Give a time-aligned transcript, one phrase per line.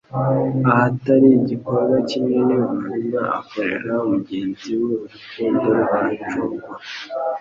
[0.71, 6.67] Ahatari igikorwa kinini umuntu akorera mugenzi we, urukundo ntacogora,